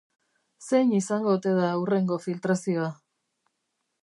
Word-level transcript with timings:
Zein 0.69 0.93
izango 1.01 1.35
ote 1.39 1.53
da 1.59 1.69
hurrengo 1.81 2.21
filtrazioa? 2.27 2.93